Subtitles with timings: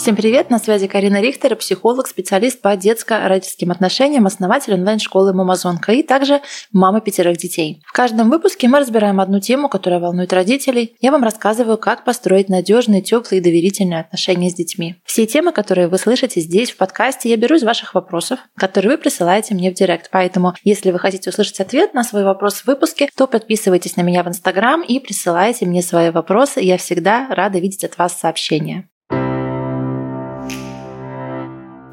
[0.00, 6.02] Всем привет, на связи Карина Рихтер, психолог, специалист по детско-родительским отношениям, основатель онлайн-школы «Мамазонка» и
[6.02, 6.40] также
[6.72, 7.82] мама пятерых детей.
[7.86, 10.96] В каждом выпуске мы разбираем одну тему, которая волнует родителей.
[11.02, 14.94] Я вам рассказываю, как построить надежные, теплые и доверительные отношения с детьми.
[15.04, 18.96] Все темы, которые вы слышите здесь, в подкасте, я беру из ваших вопросов, которые вы
[18.96, 20.08] присылаете мне в директ.
[20.10, 24.22] Поэтому, если вы хотите услышать ответ на свой вопрос в выпуске, то подписывайтесь на меня
[24.22, 26.60] в Инстаграм и присылайте мне свои вопросы.
[26.60, 28.88] Я всегда рада видеть от вас сообщения.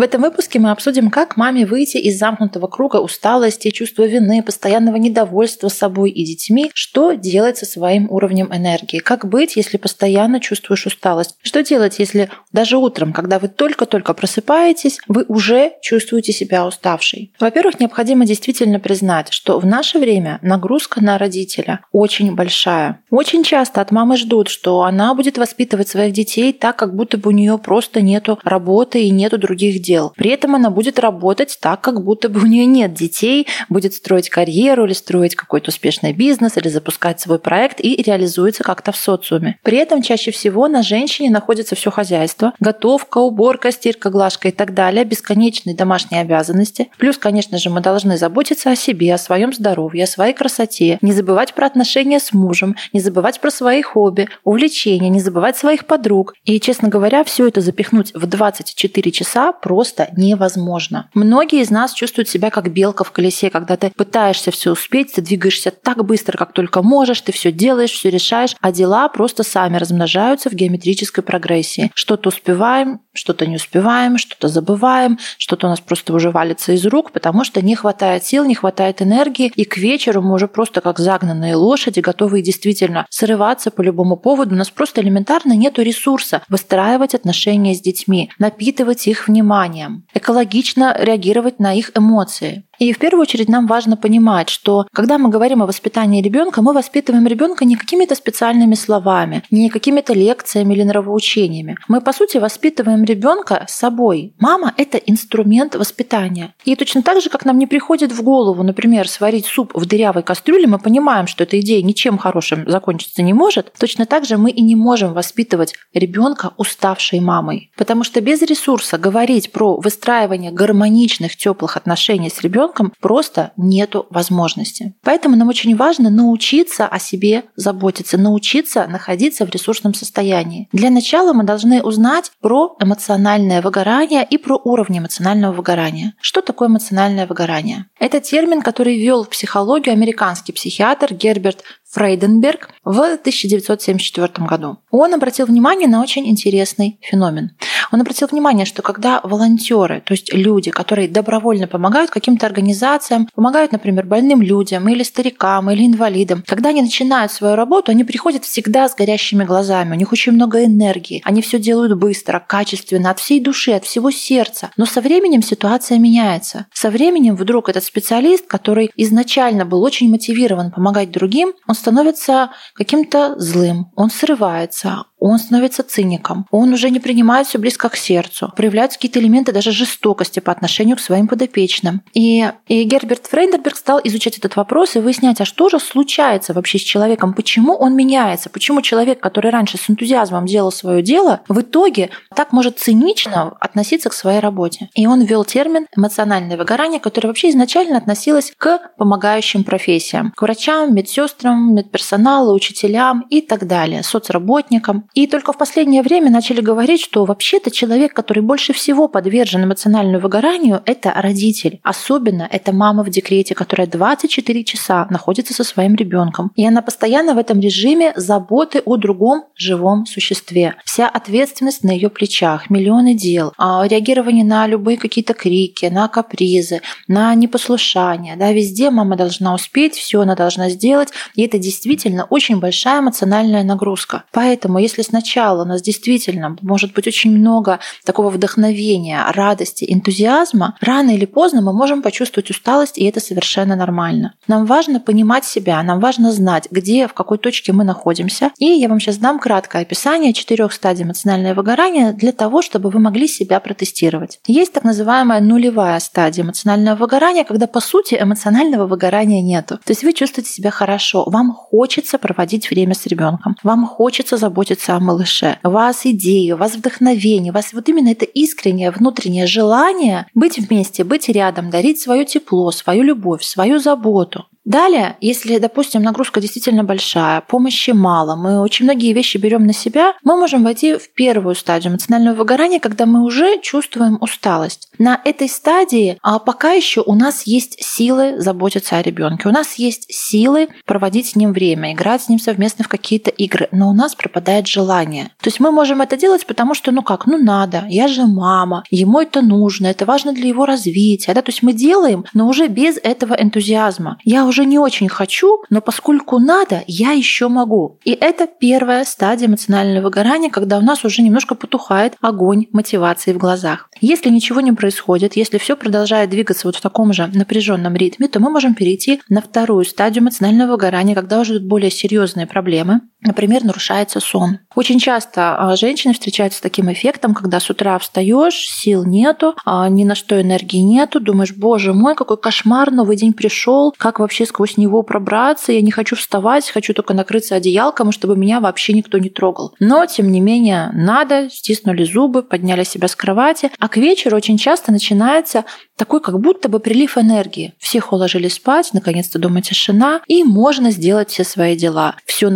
[0.00, 4.96] В этом выпуске мы обсудим, как маме выйти из замкнутого круга усталости, чувства вины, постоянного
[4.96, 10.86] недовольства собой и детьми, что делать со своим уровнем энергии, как быть, если постоянно чувствуешь
[10.86, 17.34] усталость, что делать, если даже утром, когда вы только-только просыпаетесь, вы уже чувствуете себя уставшей.
[17.38, 23.02] Во-первых, необходимо действительно признать, что в наше время нагрузка на родителя очень большая.
[23.10, 27.28] Очень часто от мамы ждут, что она будет воспитывать своих детей так, как будто бы
[27.28, 30.12] у нее просто нету работы и нету других дел дел.
[30.16, 34.30] При этом она будет работать так, как будто бы у нее нет детей, будет строить
[34.30, 39.58] карьеру или строить какой-то успешный бизнес или запускать свой проект и реализуется как-то в социуме.
[39.64, 44.74] При этом чаще всего на женщине находится все хозяйство, готовка, уборка, стирка, глажка и так
[44.74, 46.88] далее, бесконечные домашние обязанности.
[46.98, 51.12] Плюс, конечно же, мы должны заботиться о себе, о своем здоровье, о своей красоте, не
[51.12, 56.34] забывать про отношения с мужем, не забывать про свои хобби, увлечения, не забывать своих подруг.
[56.44, 61.08] И, честно говоря, все это запихнуть в 24 часа просто невозможно.
[61.14, 65.22] Многие из нас чувствуют себя как белка в колесе, когда ты пытаешься все успеть, ты
[65.22, 69.76] двигаешься так быстро, как только можешь, ты все делаешь, все решаешь, а дела просто сами
[69.76, 71.92] размножаются в геометрической прогрессии.
[71.94, 77.12] Что-то успеваем, что-то не успеваем, что-то забываем, что-то у нас просто уже валится из рук,
[77.12, 80.98] потому что не хватает сил, не хватает энергии, и к вечеру мы уже просто как
[80.98, 84.56] загнанные лошади, готовые действительно срываться по любому поводу.
[84.56, 89.28] У нас просто элементарно нет ресурса выстраивать отношения с детьми, напитывать их
[89.60, 92.64] вниманием, экологично реагировать на их эмоции.
[92.80, 96.72] И в первую очередь нам важно понимать, что когда мы говорим о воспитании ребенка, мы
[96.72, 101.76] воспитываем ребенка не какими-то специальными словами, не какими-то лекциями или нравоучениями.
[101.88, 104.34] Мы, по сути, воспитываем ребенка собой.
[104.38, 106.54] Мама– это инструмент воспитания.
[106.64, 110.22] И точно так же, как нам не приходит в голову, например, сварить суп в дырявой
[110.22, 114.50] кастрюле, мы понимаем, что эта идея ничем хорошим закончиться не может, точно так же мы
[114.50, 117.70] и не можем воспитывать ребенка уставшей мамой.
[117.76, 124.06] Потому что без ресурса говорить про выстраивание гармоничных, теплых отношений с ребенком ребенком просто нету
[124.10, 124.94] возможности.
[125.02, 130.68] Поэтому нам очень важно научиться о себе заботиться, научиться находиться в ресурсном состоянии.
[130.72, 136.14] Для начала мы должны узнать про эмоциональное выгорание и про уровни эмоционального выгорания.
[136.20, 137.86] Что такое эмоциональное выгорание?
[138.00, 144.78] Это термин, который ввел в психологию американский психиатр Герберт Фрейденберг в 1974 году.
[144.90, 147.50] Он обратил внимание на очень интересный феномен.
[147.92, 153.72] Он обратил внимание, что когда волонтеры, то есть люди, которые добровольно помогают каким-то организациям, помогают,
[153.72, 158.88] например, больным людям или старикам или инвалидам, когда они начинают свою работу, они приходят всегда
[158.88, 163.40] с горящими глазами, у них очень много энергии, они все делают быстро, качественно, от всей
[163.40, 164.70] души, от всего сердца.
[164.76, 166.66] Но со временем ситуация меняется.
[166.72, 173.34] Со временем вдруг этот специалист, который изначально был очень мотивирован помогать другим, он становится каким-то
[173.38, 178.98] злым, он срывается, он становится циником, он уже не принимает все близко к сердцу, проявляются
[178.98, 182.02] какие-то элементы даже жестокости по отношению к своим подопечным.
[182.14, 186.78] И, и Герберт Фрейндерберг стал изучать этот вопрос и выяснять, а что же случается вообще
[186.78, 191.60] с человеком, почему он меняется, почему человек, который раньше с энтузиазмом делал свое дело, в
[191.60, 194.88] итоге так может цинично относиться к своей работе.
[194.94, 200.94] И он ввел термин эмоциональное выгорание, которое вообще изначально относилось к помогающим профессиям, к врачам,
[200.94, 205.08] медсестрам, медперсоналу, учителям и так далее, соцработникам.
[205.14, 210.20] И только в последнее время начали говорить, что вообще-то человек, который больше всего подвержен эмоциональному
[210.20, 211.80] выгоранию, это родитель.
[211.82, 216.52] Особенно это мама в декрете, которая 24 часа находится со своим ребенком.
[216.54, 220.76] И она постоянно в этом режиме заботы о другом живом существе.
[220.84, 226.80] Вся ответственность на ее плечах, миллионы дел, а реагирование на любые какие-то крики, на капризы,
[227.08, 228.36] на непослушание.
[228.36, 231.08] Да, везде мама должна успеть, все она должна сделать.
[231.34, 234.24] И это действительно очень большая эмоциональная нагрузка.
[234.32, 240.76] Поэтому, если если сначала у нас действительно может быть очень много такого вдохновения, радости, энтузиазма,
[240.80, 244.34] рано или поздно мы можем почувствовать усталость, и это совершенно нормально.
[244.46, 248.50] Нам важно понимать себя, нам важно знать, где, в какой точке мы находимся.
[248.58, 253.00] И я вам сейчас дам краткое описание четырех стадий эмоционального выгорания для того, чтобы вы
[253.00, 254.38] могли себя протестировать.
[254.46, 259.78] Есть так называемая нулевая стадия эмоционального выгорания, когда по сути эмоционального выгорания нету.
[259.78, 264.89] То есть вы чувствуете себя хорошо, вам хочется проводить время с ребенком, вам хочется заботиться
[264.90, 270.26] заботиться о малыше, вас идеи, у вас вдохновение, вас вот именно это искреннее внутреннее желание
[270.34, 274.46] быть вместе, быть рядом, дарить свое тепло, свою любовь, свою заботу.
[274.64, 280.14] Далее, если, допустим, нагрузка действительно большая, помощи мало, мы очень многие вещи берем на себя,
[280.22, 284.88] мы можем войти в первую стадию эмоционального выгорания, когда мы уже чувствуем усталость.
[284.98, 289.76] На этой стадии а пока еще у нас есть силы заботиться о ребенке, у нас
[289.76, 293.94] есть силы проводить с ним время, играть с ним совместно в какие-то игры, но у
[293.94, 295.30] нас пропадает желание.
[295.40, 298.84] То есть мы можем это делать, потому что, ну как, ну надо, я же мама,
[298.90, 301.32] ему это нужно, это важно для его развития.
[301.32, 301.42] Да?
[301.42, 304.18] То есть мы делаем, но уже без этого энтузиазма.
[304.24, 307.98] Я уже не очень хочу, но поскольку надо, я еще могу.
[308.04, 313.38] И это первая стадия эмоционального выгорания, когда у нас уже немножко потухает огонь мотивации в
[313.38, 313.88] глазах.
[314.00, 318.40] Если ничего не происходит, если все продолжает двигаться вот в таком же напряженном ритме, то
[318.40, 323.02] мы можем перейти на вторую стадию эмоционального выгорания, когда уже более серьезные проблемы.
[323.22, 324.60] Например, нарушается сон.
[324.74, 329.88] Очень часто а, женщины встречаются с таким эффектом, когда с утра встаешь, сил нету, а,
[329.88, 334.46] ни на что энергии нету, думаешь, боже мой, какой кошмар, новый день пришел, как вообще
[334.46, 339.18] сквозь него пробраться, я не хочу вставать, хочу только накрыться одеялком, чтобы меня вообще никто
[339.18, 339.74] не трогал.
[339.80, 344.56] Но, тем не менее, надо, стиснули зубы, подняли себя с кровати, а к вечеру очень
[344.56, 345.64] часто начинается
[345.96, 347.74] такой как будто бы прилив энергии.
[347.78, 352.16] Всех уложили спать, наконец-то дома тишина, и можно сделать все свои дела.
[352.24, 352.48] Все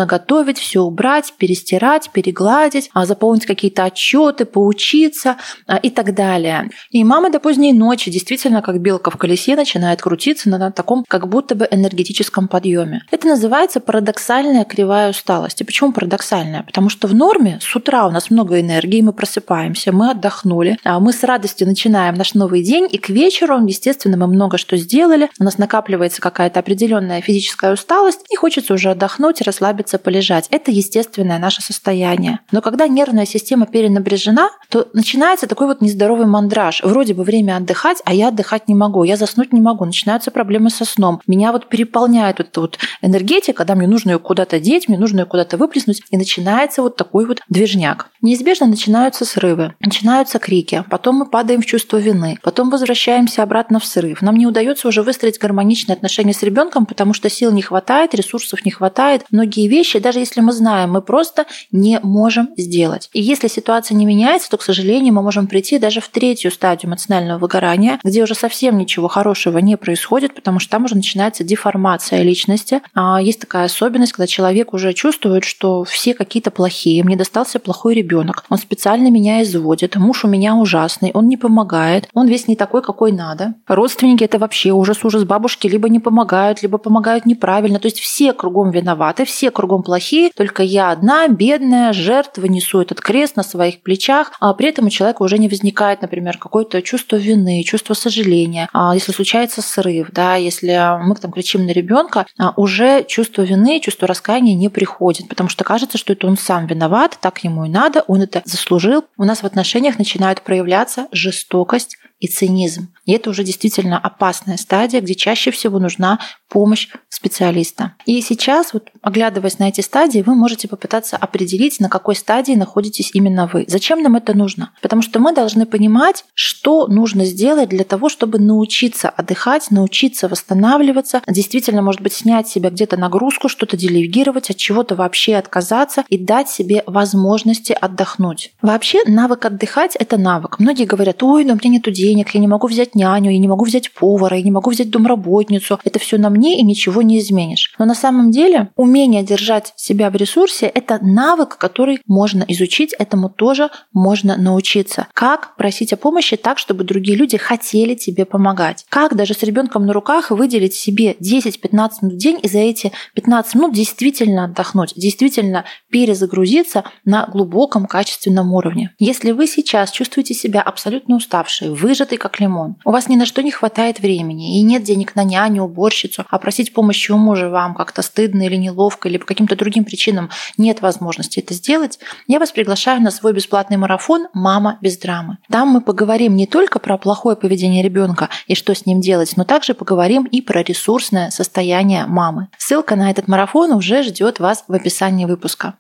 [0.54, 5.36] наготовить, все убрать, перестирать, перегладить, а заполнить какие-то отчеты, поучиться
[5.66, 6.70] а, и так далее.
[6.90, 11.28] И мама до поздней ночи действительно как белка в колесе начинает крутиться на таком как
[11.28, 13.02] будто бы энергетическом подъеме.
[13.10, 15.64] Это называется парадоксальная кривая усталости.
[15.64, 16.62] Почему парадоксальная?
[16.62, 21.00] Потому что в норме с утра у нас много энергии, мы просыпаемся, мы отдохнули, а
[21.00, 25.28] мы с радостью начинаем наш новый день, и к вечеру естественно, мы много что сделали,
[25.38, 30.43] у нас накапливается какая-то определенная физическая усталость, и хочется уже отдохнуть, расслабиться, полежать.
[30.50, 32.40] Это естественное наше состояние.
[32.52, 36.82] Но когда нервная система перенапряжена, то начинается такой вот нездоровый мандраж.
[36.82, 40.70] Вроде бы время отдыхать, а я отдыхать не могу, я заснуть не могу, начинаются проблемы
[40.70, 41.20] со сном.
[41.26, 45.20] Меня вот переполняет вот эта вот энергетика, когда мне нужно ее куда-то деть, мне нужно
[45.20, 48.10] ее куда-то выплеснуть, и начинается вот такой вот движняк.
[48.20, 53.86] Неизбежно начинаются срывы, начинаются крики, потом мы падаем в чувство вины, потом возвращаемся обратно в
[53.86, 54.22] срыв.
[54.22, 58.64] Нам не удается уже выстроить гармоничные отношения с ребенком, потому что сил не хватает, ресурсов
[58.64, 59.24] не хватает.
[59.30, 63.10] Многие вещи, даже если мы знаем, мы просто не можем сделать.
[63.12, 66.90] И если ситуация не меняется, то, к сожалению, мы можем прийти даже в третью стадию
[66.90, 72.22] эмоционального выгорания, где уже совсем ничего хорошего не происходит, потому что там уже начинается деформация
[72.22, 72.80] личности.
[72.94, 77.94] А есть такая особенность, когда человек уже чувствует, что все какие-то плохие, мне достался плохой
[77.94, 82.56] ребенок, он специально меня изводит, муж у меня ужасный, он не помогает, он весь не
[82.56, 83.54] такой, какой надо.
[83.66, 85.24] Родственники это вообще ужас-ужас.
[85.24, 87.78] Бабушки либо не помогают, либо помогают неправильно.
[87.78, 93.00] То есть все кругом виноваты, все кругом плохие, только я одна, бедная, жертва, несу этот
[93.00, 97.16] крест на своих плечах, а при этом у человека уже не возникает, например, какое-то чувство
[97.16, 98.68] вины, чувство сожаления.
[98.72, 103.80] А если случается срыв, да, если мы там кричим на ребенка, а уже чувство вины,
[103.80, 107.68] чувство раскаяния не приходит, потому что кажется, что это он сам виноват, так ему и
[107.68, 109.04] надо, он это заслужил.
[109.16, 112.93] У нас в отношениях начинает проявляться жестокость и цинизм.
[113.04, 116.18] И это уже действительно опасная стадия, где чаще всего нужна
[116.48, 117.94] помощь специалиста.
[118.06, 123.10] И сейчас, вот, оглядываясь на эти стадии, вы можете попытаться определить, на какой стадии находитесь
[123.12, 123.64] именно вы.
[123.66, 124.72] Зачем нам это нужно?
[124.80, 131.22] Потому что мы должны понимать, что нужно сделать для того, чтобы научиться отдыхать, научиться восстанавливаться,
[131.26, 136.48] действительно, может быть, снять себя где-то нагрузку, что-то делегировать, от чего-то вообще отказаться и дать
[136.48, 138.52] себе возможности отдохнуть.
[138.62, 140.58] Вообще, навык отдыхать– это навык.
[140.58, 143.48] Многие говорят, ой, но у меня нету денег, я не могу взять няню, я не
[143.48, 145.78] могу взять повара, я не могу взять домработницу.
[145.84, 147.74] Это все на мне и ничего не изменишь.
[147.78, 153.28] Но на самом деле умение держать себя в ресурсе– это навык, который можно изучить, этому
[153.28, 155.06] тоже можно научиться.
[155.14, 158.84] Как просить о помощи так, чтобы другие люди хотели тебе помогать?
[158.88, 162.92] Как даже с ребенком на руках выделить себе 10-15 минут в день и за эти
[163.14, 168.94] 15 минут действительно отдохнуть, действительно перезагрузиться на глубоком качественном уровне.
[168.98, 173.42] Если вы сейчас чувствуете себя абсолютно уставшей, выжатый как лимон, у вас ни на что
[173.42, 177.74] не хватает времени и нет денег на няню, уборщицу, а просить помощи у мужа вам
[177.74, 182.52] как-то стыдно или неловко, или по каким-то другим причинам нет возможности это сделать, я вас
[182.52, 185.38] приглашаю на свой бесплатный марафон «Мама без драмы».
[185.50, 189.44] Там мы поговорим не только про плохое поведение ребенка и что с ним делать, но
[189.44, 192.48] также поговорим и про ресурсное состояние мамы.
[192.58, 195.74] Ссылка на этот марафон уже ждет вас в описании выпуска.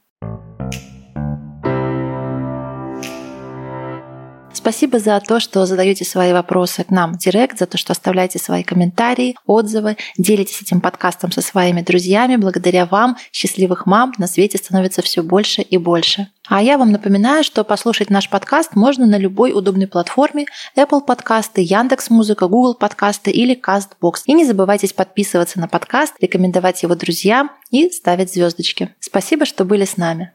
[4.64, 8.62] Спасибо за то, что задаете свои вопросы к нам директ, за то, что оставляете свои
[8.62, 12.36] комментарии, отзывы, делитесь этим подкастом со своими друзьями.
[12.36, 16.28] Благодаря вам счастливых мам на свете становится все больше и больше.
[16.48, 21.60] А я вам напоминаю, что послушать наш подкаст можно на любой удобной платформе Apple подкасты,
[21.60, 24.22] Яндекс Музыка, Google подкасты или CastBox.
[24.24, 28.94] И не забывайте подписываться на подкаст, рекомендовать его друзьям и ставить звездочки.
[28.98, 30.32] Спасибо, что были с нами.